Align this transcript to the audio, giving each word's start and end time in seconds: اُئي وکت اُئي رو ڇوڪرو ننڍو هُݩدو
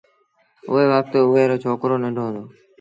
اُئي 0.71 0.85
وکت 0.91 1.13
اُئي 1.19 1.43
رو 1.49 1.55
ڇوڪرو 1.63 1.95
ننڍو 2.03 2.23
هُݩدو 2.25 2.43